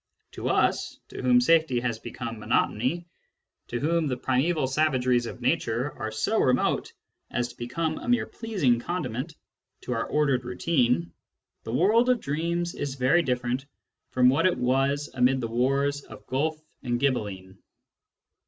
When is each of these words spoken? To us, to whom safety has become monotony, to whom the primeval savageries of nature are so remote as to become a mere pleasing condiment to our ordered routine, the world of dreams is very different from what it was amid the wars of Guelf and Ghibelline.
To 0.31 0.49
us, 0.49 0.97
to 1.09 1.21
whom 1.21 1.39
safety 1.39 1.79
has 1.81 1.99
become 1.99 2.39
monotony, 2.39 3.05
to 3.67 3.79
whom 3.79 4.07
the 4.07 4.17
primeval 4.17 4.65
savageries 4.65 5.27
of 5.27 5.41
nature 5.41 5.91
are 5.93 6.09
so 6.11 6.39
remote 6.39 6.91
as 7.29 7.49
to 7.49 7.55
become 7.57 7.99
a 7.99 8.07
mere 8.09 8.25
pleasing 8.25 8.79
condiment 8.79 9.35
to 9.81 9.93
our 9.93 10.07
ordered 10.07 10.43
routine, 10.43 11.13
the 11.65 11.71
world 11.71 12.09
of 12.09 12.19
dreams 12.19 12.73
is 12.73 12.95
very 12.95 13.21
different 13.21 13.67
from 14.09 14.27
what 14.27 14.47
it 14.47 14.57
was 14.57 15.07
amid 15.13 15.39
the 15.39 15.47
wars 15.47 16.01
of 16.03 16.25
Guelf 16.25 16.59
and 16.81 16.99
Ghibelline. 16.99 17.59